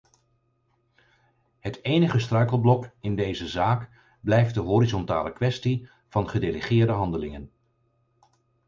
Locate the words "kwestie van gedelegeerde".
5.33-6.91